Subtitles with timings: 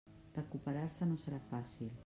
[0.37, 1.97] Recuperar-se no serà fàcil.